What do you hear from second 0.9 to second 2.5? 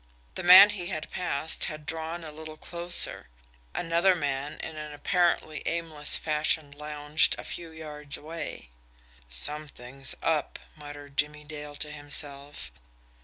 passed had drawn a